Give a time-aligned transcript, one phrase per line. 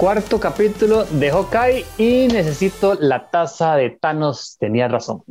[0.00, 4.56] Cuarto capítulo de Hawkeye y necesito la taza de Thanos.
[4.58, 5.22] Tenía razón.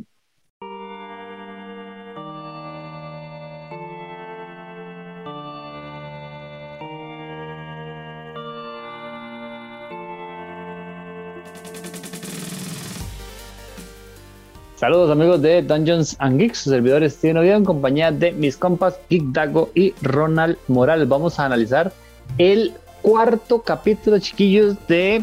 [14.76, 19.00] Saludos amigos de Dungeons and Geeks, sus servidores Steven Oviedo en compañía de mis compas
[19.10, 21.08] Geek Dago y Ronald Morales.
[21.08, 21.92] Vamos a analizar
[22.38, 25.22] el cuarto capítulo, chiquillos, de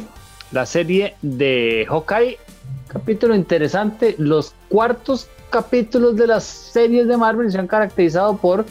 [0.52, 2.38] la serie de Hawkeye.
[2.88, 4.16] Capítulo interesante.
[4.18, 8.66] Los cuartos capítulos de las series de Marvel se han caracterizado por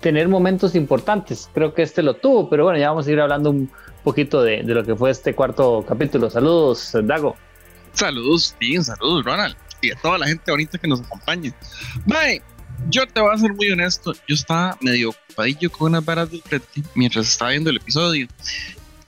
[0.00, 1.48] tener momentos importantes.
[1.54, 3.70] Creo que este lo tuvo, pero bueno, ya vamos a ir hablando un
[4.02, 6.28] poquito de, lo que fue este cuarto capítulo.
[6.28, 7.36] Saludos, Dago.
[7.92, 8.82] Saludos, Steven.
[8.84, 11.52] Saludos, Ronald y a toda la gente bonita que nos acompaña.
[12.06, 12.40] Mae,
[12.88, 16.42] yo te voy a ser muy honesto, yo estaba medio ocupadillo con unas varas del
[16.42, 18.28] frente mientras estaba viendo el episodio.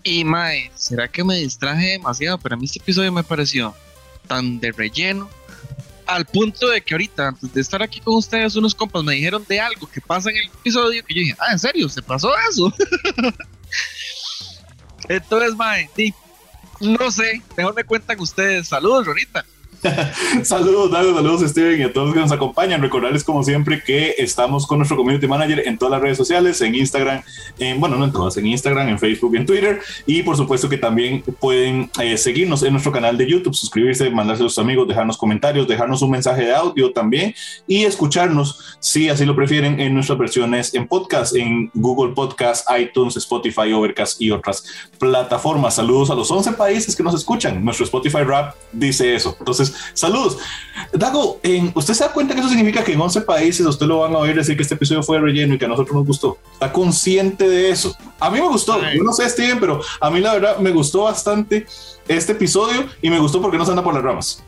[0.02, 2.38] Y mae, ¿será que me distraje demasiado?
[2.38, 3.74] Pero a mí este episodio me pareció
[4.27, 5.28] tan de relleno.
[6.06, 9.44] Al punto de que ahorita, antes de estar aquí con ustedes, unos compas me dijeron
[9.48, 11.89] de algo que pasa en el episodio que yo dije, ah, ¿en serio?
[11.89, 12.72] ¿Se pasó eso?
[15.09, 15.88] Entonces, mae,
[16.81, 18.69] no sé, mejor me cuentan ustedes.
[18.69, 19.47] Saludos, Ronita.
[20.42, 22.80] saludos, Dago, saludos, Steven, y a todos los que nos acompañan.
[22.80, 26.74] Recordarles, como siempre, que estamos con nuestro community manager en todas las redes sociales, en
[26.74, 27.22] Instagram,
[27.58, 30.78] en, bueno, no en todas, en Instagram, en Facebook, en Twitter, y por supuesto que
[30.78, 35.16] también pueden eh, seguirnos en nuestro canal de YouTube, suscribirse, mandarse a sus amigos, dejarnos
[35.16, 37.34] comentarios, dejarnos un mensaje de audio también
[37.66, 43.16] y escucharnos, si así lo prefieren, en nuestras versiones en podcast, en Google Podcast, iTunes,
[43.16, 44.64] Spotify, Overcast y otras
[44.98, 45.74] plataformas.
[45.74, 47.64] Saludos a los 11 países que nos escuchan.
[47.64, 49.36] Nuestro Spotify Rap dice eso.
[49.38, 50.39] Entonces, saludos.
[50.92, 51.41] Dago,
[51.75, 54.19] ¿usted se da cuenta que eso significa que en 11 países usted lo van a
[54.19, 56.39] oír decir que este episodio fue relleno y que a nosotros nos gustó?
[56.53, 57.97] ¿Está consciente de eso?
[58.20, 58.81] A mí me gustó.
[58.92, 61.66] Yo no sé, Steven, pero a mí la verdad me gustó bastante
[62.08, 64.42] este episodio y me gustó porque no se anda por las ramas.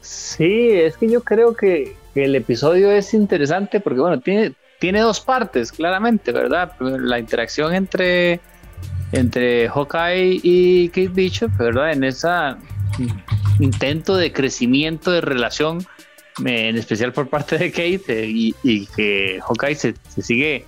[0.00, 5.20] Sí, es que yo creo que, el episodio es interesante porque, bueno, tiene, tiene dos
[5.20, 6.72] partes, claramente, ¿verdad?
[6.78, 8.38] La interacción entre,
[9.12, 11.92] entre Hawkeye y Kate Bishop, ¿verdad?
[11.92, 12.58] En esa
[13.58, 15.86] intento de crecimiento de relación,
[16.44, 20.66] en especial por parte de Kate, eh, y, que Hawkeye se, sigue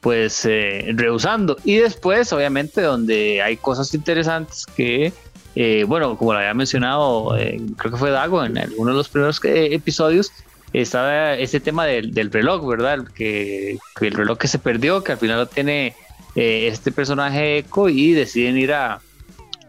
[0.00, 1.56] pues eh, rehusando.
[1.64, 5.12] Y después, obviamente, donde hay cosas interesantes que,
[5.54, 7.36] eh, bueno, como lo había mencionado,
[7.76, 10.30] creo que fue Dago en alguno de los primeros episodios,
[10.72, 13.04] estaba ese tema del, reloj, ¿verdad?
[13.14, 15.94] Que, el reloj que se perdió, que al final lo tiene
[16.34, 19.00] este personaje Echo y deciden ir a,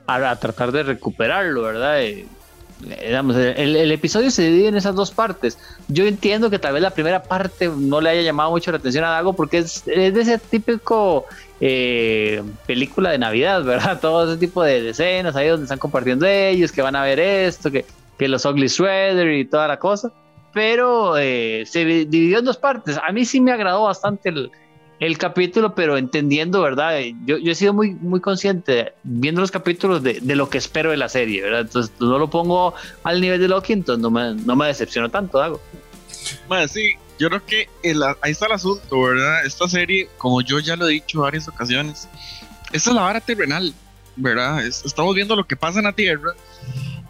[0.08, 2.02] a, tratar de recuperarlo, ¿verdad?
[2.02, 5.58] el, episodio se divide en esas dos partes.
[5.88, 9.04] Yo entiendo que tal vez la primera parte no le haya llamado mucho la atención
[9.04, 11.26] a Dago porque es, de ese típico
[11.62, 14.00] eh, película de Navidad, ¿verdad?
[14.02, 17.72] Todo ese tipo de escenas ahí donde están compartiendo ellos, que van a ver esto,
[17.72, 17.86] que,
[18.20, 20.12] los ugly sweater y toda la cosa.
[20.54, 22.98] Pero eh, se dividió en dos partes.
[22.98, 24.52] A mí sí me agradó bastante el,
[25.00, 27.00] el capítulo, pero entendiendo, ¿verdad?
[27.26, 30.92] Yo, yo, he sido muy, muy consciente, viendo los capítulos, de, de, lo que espero
[30.92, 31.62] de la serie, ¿verdad?
[31.62, 32.74] Entonces no lo pongo
[33.04, 35.62] al nivel de Loki, entonces no me, no me decepciono tanto, hago.
[36.48, 37.70] Bueno, sí, yo creo que
[38.22, 39.46] ahí está el asunto, ¿verdad?
[39.46, 42.08] Esta serie, como yo ya lo he dicho varias ocasiones,
[42.72, 43.74] esta es la vara terrenal,
[44.16, 44.66] ¿verdad?
[44.66, 46.32] estamos viendo lo que pasa en la Tierra,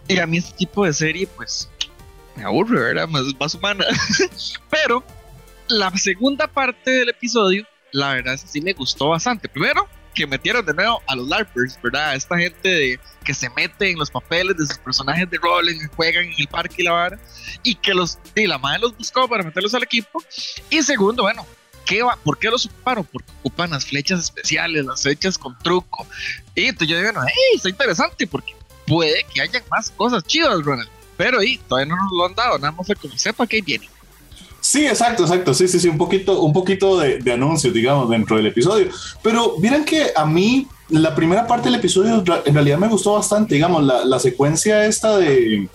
[0.08, 1.70] y a mí este tipo de serie, pues,
[2.36, 3.08] me aburre, ¿verdad?
[3.08, 3.86] Más, más humana.
[4.70, 5.04] pero
[5.68, 9.48] la segunda parte del episodio la verdad es que sí me gustó bastante.
[9.48, 12.16] Primero, que metieron de nuevo a los LARPers, ¿verdad?
[12.16, 16.24] Esta gente de, que se mete en los papeles de sus personajes de rol, juegan
[16.24, 17.20] en el parque y la vara,
[17.62, 20.24] y que los, y la madre los buscó para meterlos al equipo.
[20.70, 21.46] Y segundo, bueno,
[21.86, 22.18] ¿qué va?
[22.24, 23.06] ¿por qué los ocuparon?
[23.06, 26.08] Porque ocupan las flechas especiales, las flechas con truco.
[26.56, 28.56] Y entonces yo digo, no, hey, está interesante porque
[28.88, 30.90] puede que haya más cosas chidas, Ronald.
[31.18, 33.90] Pero y todavía no nos lo han dado, nada más de como sepa que viene.
[34.68, 35.54] Sí, exacto, exacto.
[35.54, 38.90] Sí, sí, sí, un poquito, un poquito de, de anuncios, digamos, dentro del episodio.
[39.22, 43.54] Pero miren que a mí la primera parte del episodio en realidad me gustó bastante,
[43.54, 45.70] digamos, la, la secuencia esta de,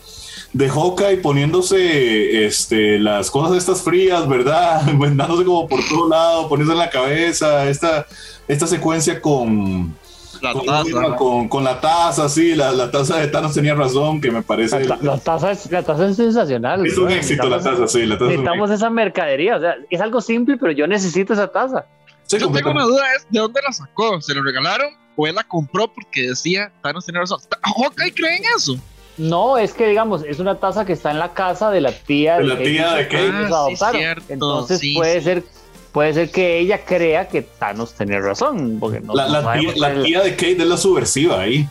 [0.53, 4.83] de Hawkeye poniéndose este, las cosas estas frías, ¿verdad?
[4.99, 8.09] Vendándose como por todo lado, poniéndose en la cabeza, esta,
[8.49, 9.95] esta secuencia con
[10.43, 11.17] la taza.
[11.17, 14.85] Con, con, la taza, sí, la, la, taza de Thanos tenía razón, que me parece.
[14.85, 16.87] La, la, taza, es, la taza es sensacional.
[16.87, 18.07] Es un éxito la taza, sí.
[18.07, 21.87] La taza necesitamos esa mercadería, o sea, es algo simple, pero yo necesito esa taza.
[22.29, 24.21] yo tengo una duda, es ¿de dónde la sacó?
[24.21, 27.41] ¿Se lo regalaron o él la compró porque decía Thanos tenía razón?
[27.63, 28.77] ¿Hawkeye cree en eso?
[29.19, 32.39] No, es que digamos, es una taza que está en la casa de la tía
[32.39, 33.33] de, la tía de Kate.
[33.53, 35.45] Ah, sí, cierto, Entonces puede ser
[35.93, 38.79] puede ser que ella crea que Thanos tenía razón.
[38.81, 41.69] Porque no, la, la, tía, de Kate es la subversiva ahí,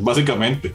[0.00, 0.74] básicamente.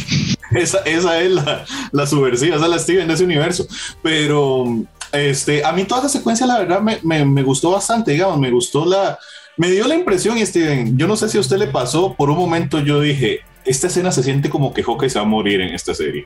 [0.52, 3.66] esa, esa, es la, la, subversiva, esa es la Steven de ese universo.
[4.02, 4.66] Pero
[5.12, 8.50] este, a mí toda esa secuencia, la verdad, me, me, me gustó bastante, digamos, me
[8.50, 9.18] gustó la...
[9.58, 12.38] Me dio la impresión, Steven, yo no sé si a usted le pasó, por un
[12.38, 15.74] momento yo dije, esta escena se siente como que Hawkeye se va a morir en
[15.74, 16.24] esta serie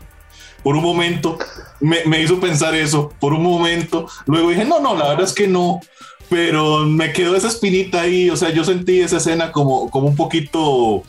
[0.67, 1.39] por un momento
[1.79, 4.09] me, me, hizo pensar eso, por un momento.
[4.27, 5.81] Luego dije, no, no, la verdad es que no.
[6.29, 10.17] Pero me quedó esa espinita ahí, o sea, yo sentí esa escena como, como un
[10.17, 11.05] poquito,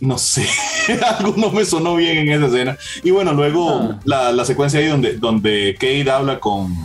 [0.00, 0.46] no sé,
[1.18, 2.76] algo no me sonó bien en esa escena.
[3.02, 4.00] Y bueno, luego ah.
[4.04, 6.76] la, la, secuencia ahí donde, donde Kate habla con,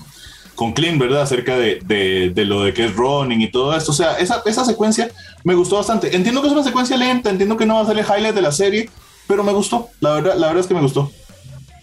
[0.56, 1.24] con Clint, ¿verdad?
[1.24, 3.92] Acerca de, de, de, lo de que es running y todo esto.
[3.92, 5.12] O sea, esa, esa secuencia
[5.44, 6.16] me gustó bastante.
[6.16, 8.42] Entiendo que es una secuencia lenta, entiendo que no va a ser el highlight de
[8.42, 8.90] la serie,
[9.28, 9.90] pero me gustó.
[10.00, 11.12] La verdad, la verdad es que me gustó.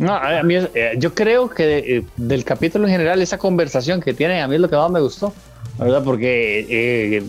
[0.02, 4.12] No, a mí eh, yo creo que eh, del capítulo en general, esa conversación que
[4.12, 5.32] tienen, a mí es lo que más me gustó,
[5.78, 6.02] ¿verdad?
[6.02, 7.22] Porque eh,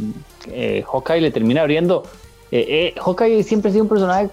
[0.47, 2.03] eh Hawkeye le termina abriendo.
[2.51, 4.29] Hawkeye siempre ha sido un personaje,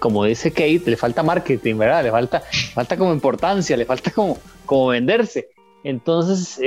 [0.00, 2.04] como dice Kate, le falta marketing, ¿verdad?
[2.04, 2.42] Le falta,
[2.74, 4.36] falta como importancia, le falta como,
[4.66, 5.48] como venderse.
[5.82, 6.60] Entonces,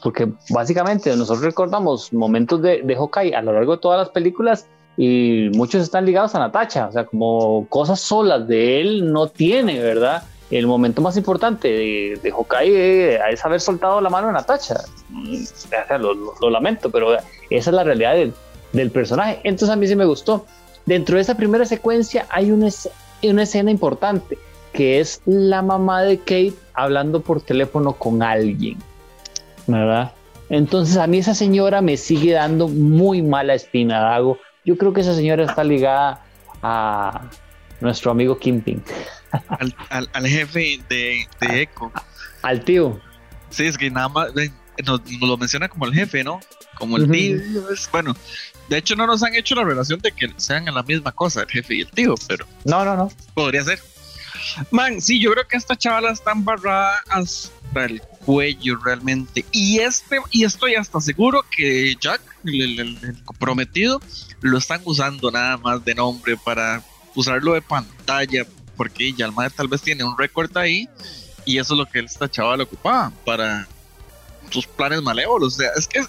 [0.00, 4.68] porque básicamente nosotros recordamos momentos de, de Hawkeye a lo largo de todas las películas
[4.96, 9.80] y muchos están ligados a Natacha, o sea, como cosas solas de él no tiene,
[9.80, 10.22] ¿verdad?
[10.50, 14.82] El momento más importante de, de es haber soltado la mano a Natacha.
[15.10, 15.44] Mm,
[16.40, 18.32] lo, lamento, pero esa es la realidad del,
[18.72, 19.40] del, personaje.
[19.42, 20.46] Entonces a mí sí me gustó.
[20.86, 22.68] Dentro de esa primera secuencia hay una,
[23.22, 24.38] una escena importante,
[24.72, 28.78] que es la mamá de Kate hablando por teléfono con alguien,
[29.66, 30.12] ¿verdad?
[30.50, 35.02] Entonces a mí esa señora me sigue dando muy mala espina, Dago, yo creo que
[35.02, 36.24] esa señora está ligada
[36.62, 37.30] a
[37.80, 38.82] nuestro amigo Kimping.
[39.48, 39.74] Al,
[40.12, 41.92] al, jefe de, de Echo.
[42.42, 43.00] Al tío.
[43.50, 44.28] Sí, es que nada más
[44.84, 46.40] nos, lo menciona como el jefe, ¿no?
[46.78, 47.38] Como el tío.
[47.92, 48.16] bueno,
[48.68, 51.48] de hecho no nos han hecho la relación de que sean la misma cosa, el
[51.48, 52.46] jefe y el tío, pero...
[52.64, 53.10] No, no, no.
[53.34, 53.78] Podría ser.
[54.70, 59.44] Man, sí, yo creo que esta chavala está embarrada hasta el cuello realmente.
[59.52, 64.00] Y este, y estoy hasta seguro que Jack, el, comprometido,
[64.40, 66.82] lo están usando nada más de nombre para
[67.14, 68.46] usarlo de pantalla,
[68.76, 70.88] porque ya el madre tal vez tiene un récord ahí,
[71.44, 73.68] y eso es lo que esta chaval ocupaba para
[74.50, 75.54] sus planes malévolos.
[75.54, 76.02] O sea, es que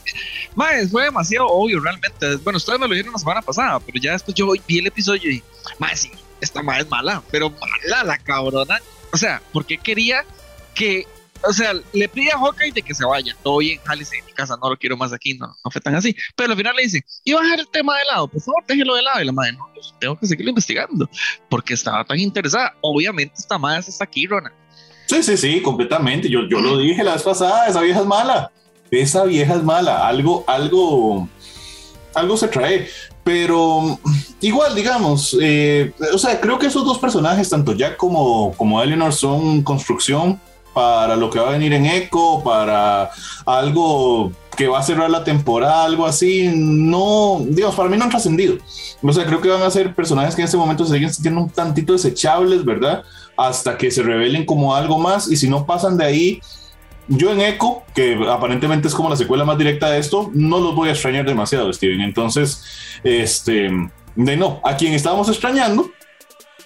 [0.56, 2.36] madre, fue demasiado obvio realmente.
[2.38, 5.32] Bueno, ustedes me lo dijeron la semana pasada, pero ya después yo vi el episodio
[5.32, 5.44] y,
[5.80, 6.12] madre, sí,
[6.42, 8.80] esta madre es mala, pero mala la cabrona.
[9.12, 10.26] O sea, porque quería
[10.74, 11.08] que
[11.48, 14.32] o sea, le pide a Hawkeye de que se vaya, todo bien, jálese en mi
[14.34, 16.16] casa, no lo quiero más aquí, no, no fue tan así.
[16.36, 18.96] Pero al final le dice, y a dejar el tema de lado, por favor, déjelo
[18.96, 19.22] de lado.
[19.22, 21.10] Y la madre, no, pues, tengo que seguirlo investigando,
[21.50, 22.74] porque estaba tan interesada.
[22.82, 24.52] Obviamente, esta madre está aquí, Rona.
[25.08, 26.30] Sí, sí, sí, completamente.
[26.30, 28.52] Yo, yo lo dije la vez pasada, esa vieja es mala.
[28.90, 30.08] Esa vieja es mala.
[30.08, 31.30] Algo, algo,
[32.14, 32.88] algo se trae.
[33.24, 34.00] Pero
[34.42, 39.14] igual, digamos, eh, o sea, creo que esos dos personajes, tanto Jack como, como Eleanor,
[39.14, 40.40] son construcción
[40.76, 43.10] para lo que va a venir en Echo, para
[43.46, 48.10] algo que va a cerrar la temporada, algo así, no, digamos, para mí no han
[48.10, 48.58] trascendido.
[49.02, 51.42] O sea, creo que van a ser personajes que en este momento se siguen sintiendo
[51.42, 53.04] un tantito desechables, ¿verdad?
[53.38, 56.42] Hasta que se revelen como algo más y si no pasan de ahí,
[57.08, 60.76] yo en Echo, que aparentemente es como la secuela más directa de esto, no los
[60.76, 62.02] voy a extrañar demasiado, Steven.
[62.02, 62.64] Entonces,
[63.02, 63.70] este,
[64.16, 65.90] de no, a quien estábamos extrañando,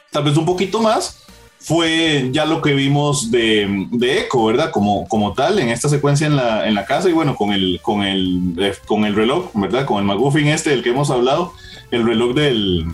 [0.09, 1.25] tal vez un poquito más,
[1.59, 4.71] fue ya lo que vimos de, de Echo, ¿verdad?
[4.71, 7.79] Como, como tal, en esta secuencia en la, en la casa y bueno, con el,
[7.81, 9.85] con, el, eh, con el reloj, ¿verdad?
[9.85, 11.53] Con el McGuffin este del que hemos hablado,
[11.91, 12.85] el reloj del,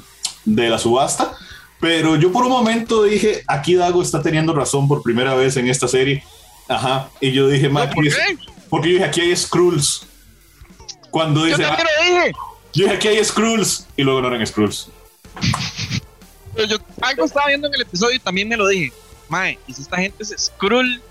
[0.46, 1.34] de la subasta.
[1.80, 5.70] Pero yo por un momento dije, aquí Dago está teniendo razón por primera vez en
[5.70, 6.24] esta serie.
[6.68, 7.10] Ajá.
[7.22, 8.12] Y yo dije, ¿por qué?
[8.70, 10.08] porque yo dije, aquí hay Skrulls.
[11.12, 12.32] Cuando dice, yo, ah, dije.
[12.74, 13.88] yo dije, aquí hay Skrulls.
[13.96, 14.90] Y luego no eran Skrulls
[16.64, 18.92] yo algo estaba viendo en el episodio y también me lo dije.
[19.30, 21.02] Mae, y si esta gente es Skrull.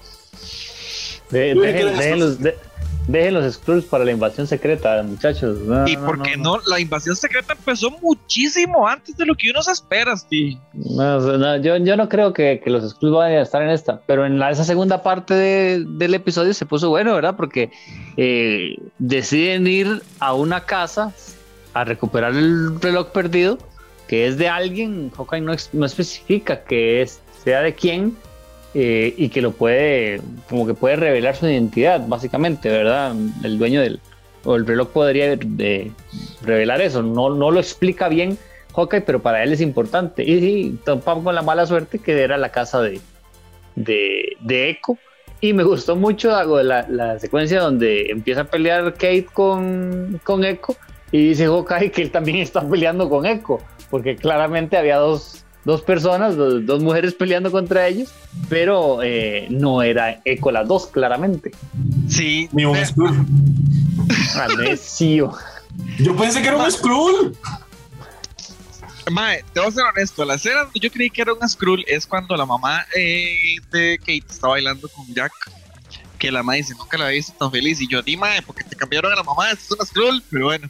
[1.30, 5.58] dejen, los, de, Skrulls para la invasión secreta, muchachos.
[5.86, 10.16] y porque no, la invasión secreta empezó muchísimo antes de lo que uno se espera,
[10.16, 10.58] Steve.
[11.60, 14.38] yo, yo, no creo que, que, los Skrulls vayan a estar en esta, pero en
[14.38, 17.36] la, esa segunda parte del episodio se puso bueno, ¿verdad?
[17.36, 17.70] Porque
[18.16, 21.12] eh, deciden ir a una casa
[21.74, 23.58] a recuperar el reloj perdido
[24.08, 28.16] que es de alguien, Hawkeye no, no especifica que es, sea de quién
[28.74, 33.14] eh, y que lo puede, como que puede revelar su identidad, básicamente, ¿verdad?
[33.42, 34.00] El dueño del,
[34.44, 35.92] o el reloj podría de,
[36.42, 38.38] revelar eso, no, no lo explica bien
[38.74, 40.24] Hawkeye, pero para él es importante.
[40.24, 43.00] Y, y con la mala suerte que era la casa de,
[43.76, 44.98] de, de Echo.
[45.40, 46.30] Y me gustó mucho
[46.62, 50.76] la, la, secuencia donde empieza a pelear Kate con, con Echo
[51.14, 55.80] y dice Hawkeye que él también está peleando con Echo, porque claramente había dos, dos
[55.80, 58.12] personas, dos, mujeres peleando contra ellos,
[58.48, 61.52] pero eh, no era Echo las dos, claramente.
[62.08, 62.48] Sí.
[62.50, 63.14] Ni un Skrull.
[66.00, 67.36] Yo pensé que era un Skrull.
[69.12, 71.84] Mae, te voy a ser honesto, la escena donde yo creí que era un Skrull
[71.86, 73.36] es cuando la mamá eh,
[73.70, 75.30] de Kate está bailando con Jack.
[76.18, 77.80] Que la mamá dice, nunca la había visto tan feliz.
[77.80, 80.68] Y yo, di mae, porque te cambiaron a la mamá, es una Skrull, pero bueno.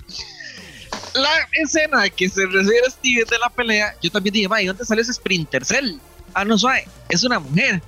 [1.14, 4.84] La escena de que se recibe Steve de la pelea, yo también dije, mae, ¿dónde
[4.84, 5.96] salió ese Sprinter Cell?
[6.34, 7.80] Ah, no, suave, es una mujer.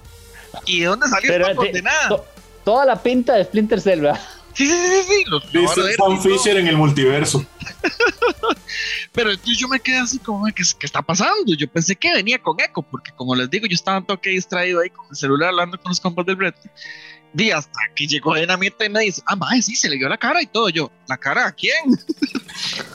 [0.65, 2.23] ¿Y de dónde salió esta condenada?
[2.65, 4.21] toda la pinta de Splinter Cell, ¿verdad?
[4.53, 5.25] Sí, sí, sí, sí.
[5.27, 7.45] Los, Dice Sam Fisher en el multiverso.
[9.13, 11.55] Pero entonces yo me quedé así como, ¿qué, ¿qué, está pasando?
[11.55, 14.81] Yo pensé que venía con Echo, porque como les digo, yo estaba un toque distraído
[14.81, 16.57] ahí con el celular hablando con los compas del Brett.
[17.37, 20.17] Y hasta que llegó Dinamita y me dice, ah, madre, sí, se le dio la
[20.17, 20.71] cara y todo.
[20.71, 21.99] Yo, ¿la cara a quién?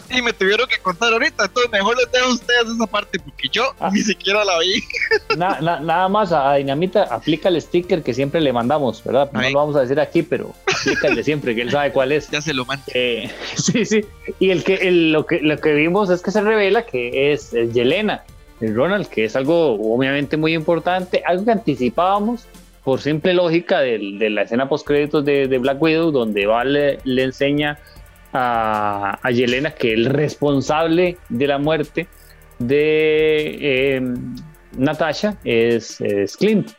[0.10, 1.46] Y me tuvieron que contar ahorita.
[1.46, 3.90] Entonces, mejor les dejo a ustedes esa parte porque yo ah.
[3.92, 4.84] ni siquiera la vi.
[5.38, 9.30] nada más a Dinamita aplica el sticker que siempre le mandamos, ¿verdad?
[9.32, 12.12] No lo vamos a decir aquí, pero aplica el de siempre, que él sabe cuál
[12.12, 12.30] es.
[12.32, 12.86] Ya se lo manda.
[12.94, 14.06] Eh, sí, sí.
[14.40, 17.74] Y el que, lo, que, lo que vimos es que se revela que es, es
[17.74, 18.24] Yelena,
[18.62, 22.48] el Ronald, que es algo obviamente muy importante, algo que anticipábamos
[22.84, 27.80] por simple lógica de, la escena post créditos de, Black Widow, donde Val le, enseña
[28.34, 32.08] a, a, Yelena que el responsable de la muerte
[32.60, 34.36] de em,
[34.78, 35.98] Natasha es,
[36.38, 36.72] Clint.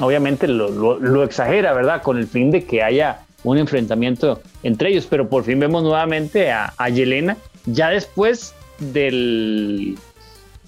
[0.00, 2.02] Obviamente lo, exagera, ¿verdad?
[2.02, 6.50] Con el fin de que haya un enfrentamiento entre ellos, pero por fin vemos nuevamente
[6.50, 7.36] a, Yelena,
[7.66, 9.96] ya después del,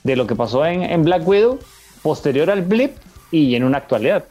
[0.05, 1.59] de lo que pasó en, en Black Widow,
[2.03, 2.93] posterior al blip
[3.31, 4.25] y en una actualidad.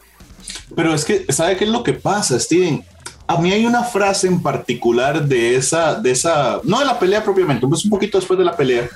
[0.76, 2.84] Pero es que, ¿sabe qué es lo que pasa, Steven?
[3.28, 7.24] A mí hay una frase en particular de esa, de esa, no de la pelea
[7.24, 8.88] propiamente, pues un poquito después de la pelea,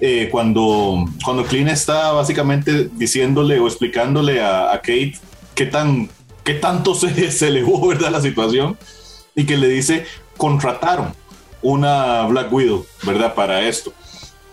[0.00, 5.14] eh, cuando, cuando Clint está básicamente diciéndole o explicándole a, Kate
[5.54, 6.08] qué, tan,
[6.44, 8.10] qué tanto se, se elevó, ¿verdad?
[8.10, 8.76] La situación,
[9.34, 10.04] y que le dice,
[10.36, 11.14] contrataron
[11.62, 13.34] una Black Widow, ¿verdad?
[13.34, 13.92] Para esto.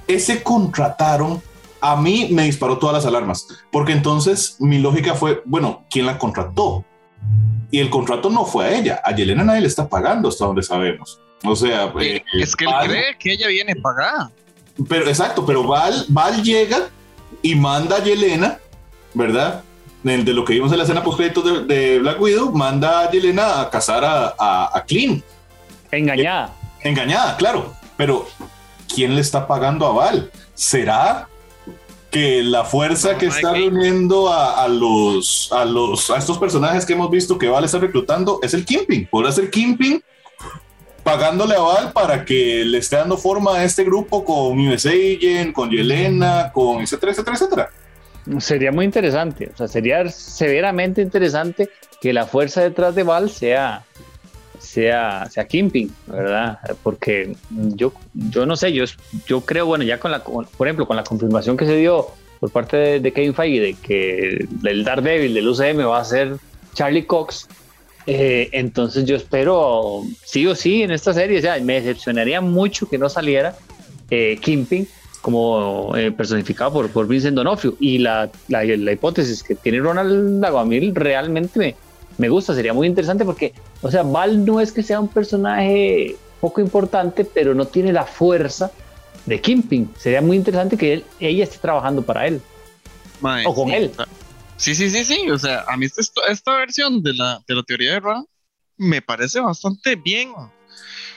[0.08, 1.42] Ese contrataron
[1.86, 6.18] a mí me disparó todas las alarmas, porque entonces mi lógica fue, bueno, ¿quién la
[6.18, 6.84] contrató?
[7.76, 10.64] Y el contrato no fue a ella, a Yelena nadie le está pagando hasta donde
[10.64, 11.20] sabemos.
[11.44, 14.32] O sea, eh, es que él cree que ella viene pagada.
[14.88, 16.88] Pero exacto, pero Val, Val llega
[17.42, 18.60] y manda a Yelena,
[19.14, 19.62] ¿verdad?
[20.04, 23.12] De, de lo que vimos en la escena post de, de, Black Widow, manda a
[23.12, 24.86] Yelena a casar a, a, a
[25.92, 26.54] Engañada.
[26.82, 27.74] engañada, claro.
[27.98, 28.26] Pero
[28.88, 30.32] ¿quién le está pagando a Val?
[30.54, 31.28] ¿Será
[32.16, 37.12] que la fuerza que está reuniendo a, los, a los a estos personajes que hemos
[37.12, 39.08] visto que Val está reclutando es el Kimping.
[39.08, 40.02] Podrá ser Kimping
[41.04, 45.52] pagándole a Val para que le esté dando forma a este grupo con US Agent,
[45.52, 47.70] con Yelena, con etcétera, etcétera, etcétera.
[48.40, 51.70] Sería muy interesante, o sea, sería severamente interesante
[52.00, 53.84] que la fuerza detrás de Val sea
[54.60, 56.60] sea, sea Kimping, ¿verdad?
[56.84, 58.86] Porque yo, yo no sé, yo,
[59.28, 62.08] yo creo, bueno, ya con la, por ejemplo, con la confirmación que se dio
[62.40, 66.38] por parte de, Kevin Feige de que el Daredevil del UCM va a ser
[66.74, 67.48] Charlie Cox,
[68.08, 72.88] eh, entonces yo espero sí o sí en esta serie, o sea, me decepcionaría mucho
[72.88, 73.56] que no saliera
[74.10, 74.88] eh, Kimping
[75.22, 80.94] como eh, personificado por, por Vincent Donofrio y la, la, hipótesis que tiene Ronald Aguamil
[80.94, 81.76] realmente me,
[82.18, 86.16] me gusta, sería muy interesante porque, o sea, Val no es que sea un personaje
[86.40, 88.72] poco importante, pero no tiene la fuerza
[89.26, 89.94] de Kimping.
[89.98, 92.42] Sería muy interesante que él, ella esté trabajando para él.
[93.46, 93.92] o con él.
[94.58, 95.30] Sí, sí, sí, sí.
[95.30, 98.24] O sea, a mí esta, esta versión de la, de la teoría de Ra
[98.78, 100.32] me parece bastante bien.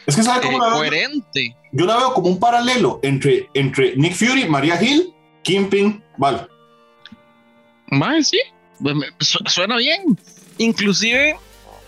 [0.06, 1.54] Es que sabe cómo la coherente.
[1.72, 5.12] Yo la veo como un paralelo entre, entre Nick Fury, María Hill,
[5.42, 6.48] Kimping, Val.
[7.88, 8.40] Más, sí.
[8.80, 10.18] Pues suena bien.
[10.58, 11.36] Inclusive,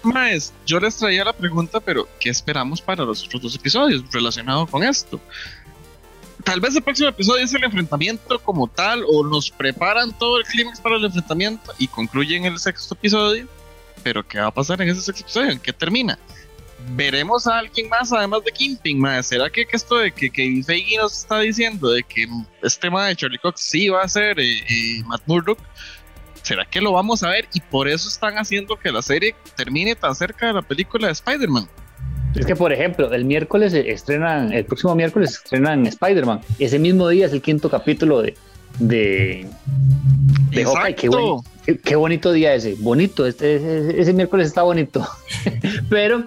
[0.03, 4.71] Maes, yo les traía la pregunta, pero ¿qué esperamos para los otros dos episodios relacionados
[4.71, 5.21] con esto?
[6.45, 10.45] Tal vez el próximo episodio es el enfrentamiento como tal, o nos preparan todo el
[10.45, 13.47] clímax para el enfrentamiento y concluyen el sexto episodio.
[14.03, 15.51] Pero ¿qué va a pasar en ese sexto episodio?
[15.51, 16.19] ¿En qué termina?
[16.89, 20.97] veremos a alguien más además de Kingpin, más ¿Será que, esto de que Kevin Feige
[20.97, 22.27] nos está diciendo de que
[22.63, 25.59] este tema de Charlie Cox sí va a ser eh, eh, Matt Murdock?
[26.43, 27.47] ¿Será que lo vamos a ver?
[27.55, 31.13] Y por eso están haciendo que la serie termine tan cerca de la película de
[31.13, 31.69] Spider-Man.
[32.35, 36.41] Es que, por ejemplo, el miércoles estrenan, el próximo miércoles estrenan Spider-Man.
[36.59, 38.37] Ese mismo día es el quinto capítulo de,
[38.79, 39.47] de,
[40.51, 41.11] de Hawkeye.
[41.67, 45.07] Qué, qué, bonito día ese, bonito, este, ese, miércoles está bonito.
[45.91, 46.25] Pero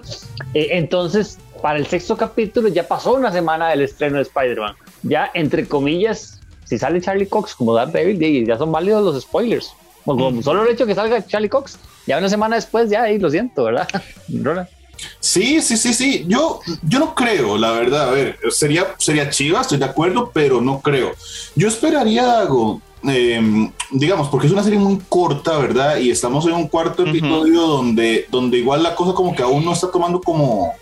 [0.52, 4.74] eh, entonces, para el sexto capítulo ya pasó una semana del estreno de Spider-Man.
[5.02, 9.72] Ya, entre comillas, si sale Charlie Cox como David, ya son válidos los spoilers.
[10.04, 13.30] Como, solo el hecho que salga Charlie Cox, ya una semana después, ya ahí lo
[13.30, 13.88] siento, ¿verdad?
[15.18, 16.24] Sí, sí, sí, sí.
[16.28, 18.08] Yo, yo no creo, la verdad.
[18.08, 21.12] A ver, sería, sería chiva, estoy de acuerdo, pero no creo.
[21.56, 25.96] Yo esperaría algo, em, digamos, porque es una serie muy corta, ¿verdad?
[25.96, 29.72] Y estamos en un cuarto episodio donde, donde igual la cosa como que aún no
[29.72, 30.72] está tomando como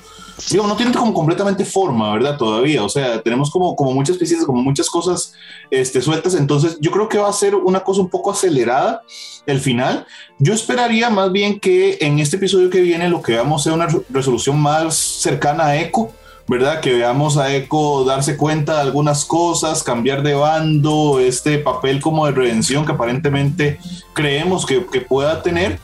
[0.54, 2.36] no tiene como completamente forma, ¿verdad?
[2.36, 5.34] Todavía, o sea, tenemos como, como muchas especies, como muchas cosas
[5.70, 9.02] este, sueltas, entonces yo creo que va a ser una cosa un poco acelerada
[9.46, 10.06] el final.
[10.38, 13.88] Yo esperaría más bien que en este episodio que viene lo que veamos sea una
[14.08, 16.10] resolución más cercana a Echo,
[16.48, 16.80] ¿verdad?
[16.80, 22.26] Que veamos a Echo darse cuenta de algunas cosas, cambiar de bando, este papel como
[22.26, 23.78] de redención que aparentemente
[24.12, 25.78] creemos que, que pueda tener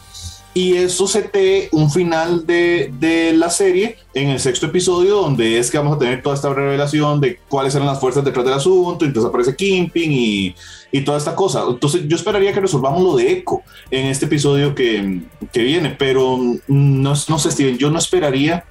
[0.58, 5.56] y eso se te un final de, de, la serie en el sexto episodio donde
[5.56, 8.54] es que vamos a tener toda esta revelación de cuáles eran las fuerzas detrás del
[8.54, 10.56] asunto, entonces aparece Kimping y,
[10.90, 11.62] y toda esta cosa.
[11.68, 13.60] Entonces yo esperaría que resolvamos lo de Echo
[13.92, 15.20] en este episodio que,
[15.52, 16.36] que viene, pero
[16.66, 18.64] no, no sé Steven, yo no esperaría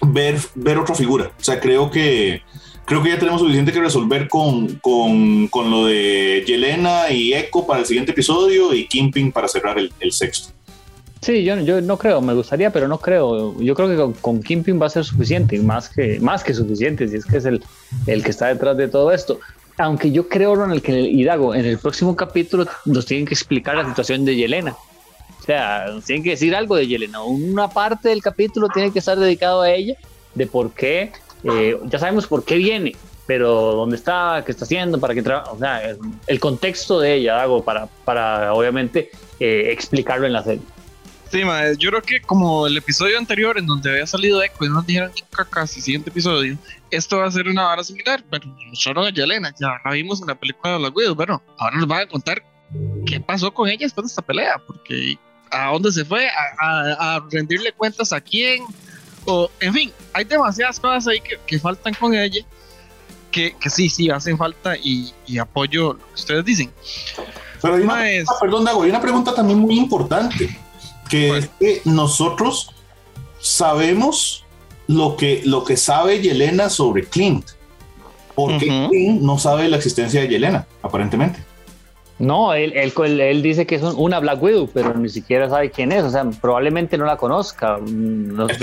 [0.00, 1.30] ver, ver otra figura.
[1.38, 2.42] O sea, creo que
[2.86, 7.64] creo que ya tenemos suficiente que resolver con, con, con lo de Yelena y Echo
[7.64, 10.52] para el siguiente episodio y Kimping para cerrar el, el sexto.
[11.24, 13.58] Sí, yo, yo no creo, me gustaría, pero no creo.
[13.58, 17.08] Yo creo que con, con Kimping va a ser suficiente, más que, más que suficiente,
[17.08, 17.64] si es que es el,
[18.06, 19.40] el que está detrás de todo esto.
[19.78, 23.74] Aunque yo creo, Ronald, que el, Hidago, en el próximo capítulo nos tienen que explicar
[23.74, 24.76] la situación de Yelena.
[25.40, 27.22] O sea, nos tienen que decir algo de Yelena.
[27.22, 29.96] Una parte del capítulo tiene que estar dedicado a ella,
[30.34, 31.10] de por qué,
[31.42, 35.52] eh, ya sabemos por qué viene, pero dónde está, qué está haciendo, para qué trabaja,
[35.52, 35.80] o sea,
[36.26, 40.73] el contexto de ella, hago para, para obviamente eh, explicarlo en la serie.
[41.34, 41.40] Sí,
[41.78, 44.86] yo creo que como el episodio anterior en donde había salido Echo y no nos
[44.86, 45.10] dijeron
[45.50, 46.56] casi siguiente episodio,
[46.92, 48.22] esto va a ser una vara similar.
[48.30, 51.16] Bueno, mostraron a Yelena, ya la vimos en la película de los Widows.
[51.16, 52.40] Bueno, ahora nos van a contar
[53.04, 55.18] qué pasó con ella después de esta pelea, porque
[55.50, 56.28] a dónde se fue,
[56.60, 58.62] a, rendirle cuentas a quién,
[59.24, 62.44] o en fin, hay demasiadas cosas ahí que, que faltan con ella.
[63.32, 66.72] Que, que, sí, sí, hacen falta y, y, apoyo lo que ustedes dicen.
[67.60, 68.04] Pero hay una,
[68.40, 70.56] perdón, Dago, hay una pregunta también muy importante
[71.08, 72.74] que es que nosotros
[73.40, 74.44] sabemos
[74.86, 77.50] lo que, lo que sabe Yelena sobre Clint.
[78.34, 81.40] Porque Clint no sabe la existencia de Yelena, aparentemente.
[82.18, 86.04] No, él, él, dice que es una Black Widow, pero ni siquiera sabe quién es.
[86.04, 87.78] O sea, probablemente no la conozca.
[87.78, 88.56] No sé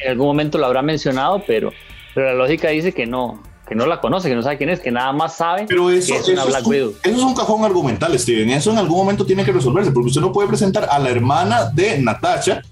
[0.00, 1.72] en algún momento lo habrá mencionado, pero,
[2.14, 4.80] pero la lógica dice que no, que no la conoce, que no sabe quién es,
[4.80, 6.92] que nada más sabe Pero eso, que es una Black Widow.
[7.04, 8.50] Eso es un cajón argumental, Steven.
[8.50, 11.70] Eso en algún momento tiene que resolverse, porque usted no puede presentar a la hermana
[11.72, 12.62] de Natasha,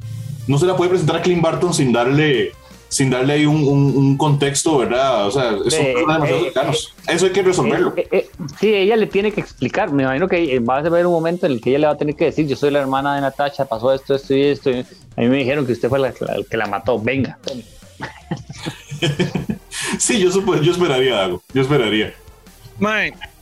[0.49, 2.51] no se la puede presentar a Clint Barton sin darle
[2.89, 5.27] sin darle ahí un, un, contexto, ¿verdad?
[5.27, 6.95] O sea, son demasiado eh, cercanos.
[7.07, 7.93] Eso hay que resolverlo.
[7.97, 9.93] Eh, eh, sí, ella le tiene que explicar.
[9.93, 11.99] Me imagino que va a haber un momento en el que ella le va a
[11.99, 14.71] tener que decir, yo soy la hermana de Natasha, pasó esto, esto y esto.
[14.71, 16.99] A mí me dijeron que usted fue la, la que la mató.
[16.99, 17.39] Venga.
[19.99, 21.43] sí, yo, yo esperaría algo.
[21.53, 22.15] Yo esperaría.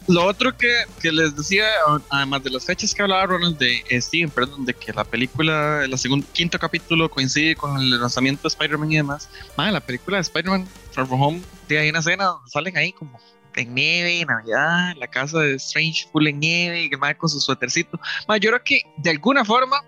[0.08, 1.66] lo otro que, que, les decía,
[2.10, 5.98] además de las fechas que hablaba Ronald de Steven, perdón, de que la película, el
[5.98, 9.28] segundo, quinto capítulo coincide con el lanzamiento de Spider-Man y demás.
[9.56, 13.18] la película de Spider-Man From Home, hay una escena donde salen ahí como
[13.56, 17.98] en nieve, Navidad, la casa de Strange full en nieve, y el con su suétercito.
[18.40, 19.82] yo creo que de alguna forma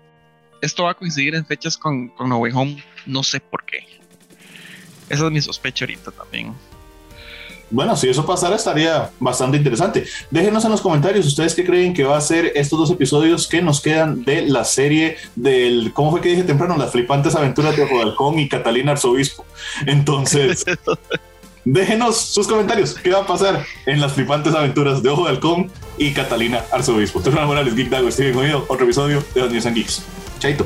[0.61, 3.98] esto va a coincidir en fechas con, con No Way Home, no sé por qué.
[5.09, 6.53] Esa es mi sospecha ahorita también.
[7.71, 10.05] Bueno, si eso pasara estaría bastante interesante.
[10.31, 13.61] Déjenos en los comentarios ustedes qué creen que va a ser estos dos episodios que
[13.61, 16.77] nos quedan de la serie del, ¿cómo fue que dije temprano?
[16.77, 19.45] Las flipantes aventuras de Ojo Halcón y Catalina Arzobispo.
[19.85, 20.65] Entonces,
[21.65, 22.95] déjenos sus comentarios.
[22.95, 27.21] ¿Qué va a pasar en las flipantes aventuras de Ojo de Halcón y Catalina Arzobispo?
[27.21, 28.65] Soy Morales, Geek Dago, estoy conmigo.
[28.67, 30.03] Otro episodio de Los News and Geeks.
[30.39, 30.65] Chaito.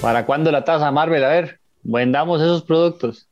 [0.00, 1.24] ¿Para cuándo la taza Marvel?
[1.24, 3.27] A ver, vendamos esos productos.